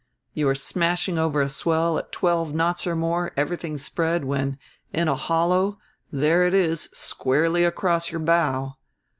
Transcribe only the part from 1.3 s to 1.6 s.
a